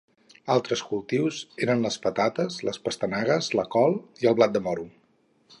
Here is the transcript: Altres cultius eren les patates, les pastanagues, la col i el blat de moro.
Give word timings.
Altres 0.53 0.79
cultius 0.91 1.41
eren 1.67 1.85
les 1.87 1.99
patates, 2.07 2.57
les 2.71 2.83
pastanagues, 2.89 3.53
la 3.61 3.69
col 3.77 4.03
i 4.25 4.33
el 4.33 4.41
blat 4.41 4.57
de 4.61 4.67
moro. 4.71 4.93